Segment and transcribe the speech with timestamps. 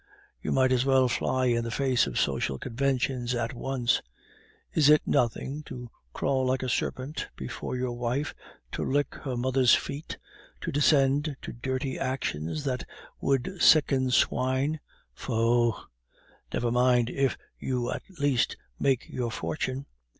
[0.41, 4.01] You might as well fly in the face of social conventions at once.
[4.73, 8.33] Is it nothing to crawl like a serpent before your wife,
[8.71, 10.17] to lick her mother's feet,
[10.61, 12.83] to descend to dirty actions that
[13.19, 14.79] would sicken swine
[15.13, 15.85] faugh!
[16.51, 19.85] never mind if you at least make your fortune.